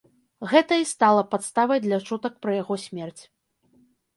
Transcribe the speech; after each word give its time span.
Гэта 0.53 0.73
і 0.83 0.87
стала 0.93 1.21
падставай 1.35 1.81
для 1.85 1.99
чутак 2.07 2.33
пра 2.47 2.51
яго 2.61 2.79
смерць. 2.89 3.19